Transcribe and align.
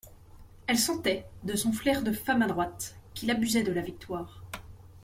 Elle 0.65 0.79
sentait, 0.79 1.27
de 1.43 1.55
son 1.55 1.71
flair 1.71 2.01
de 2.01 2.11
femme 2.11 2.41
adroite, 2.41 2.95
qu'il 3.13 3.29
abusait 3.29 3.61
de 3.61 3.71
la 3.71 3.81
victoire. 3.81 4.43